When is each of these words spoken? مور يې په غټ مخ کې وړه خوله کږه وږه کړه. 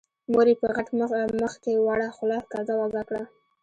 مور 0.31 0.45
يې 0.51 0.55
په 0.61 0.67
غټ 0.75 0.87
مخ 1.41 1.53
کې 1.63 1.73
وړه 1.85 2.07
خوله 2.15 2.39
کږه 2.51 2.73
وږه 2.79 3.03
کړه. 3.09 3.23